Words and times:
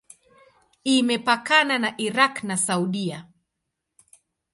Imepakana 0.93 1.75
na 1.83 1.91
Irak 2.07 2.35
na 2.47 2.57
Saudia. 2.67 3.19